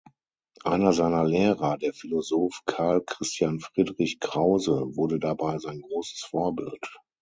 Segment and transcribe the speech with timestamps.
[0.63, 6.87] Einer seiner Lehrer, der Philosoph Karl Christian Friedrich Krause wurde dabei sein großes Vorbild.